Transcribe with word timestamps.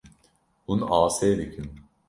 Hûn 0.65 0.79
asê 0.97 1.29
dikin. 1.39 1.67